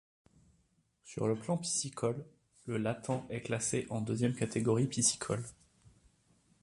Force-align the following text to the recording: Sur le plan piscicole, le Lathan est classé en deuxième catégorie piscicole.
Sur 1.03 1.27
le 1.27 1.35
plan 1.35 1.57
piscicole, 1.59 2.25
le 2.65 2.77
Lathan 2.77 3.23
est 3.29 3.41
classé 3.43 3.85
en 3.91 4.01
deuxième 4.01 4.33
catégorie 4.33 4.87
piscicole. 4.87 5.43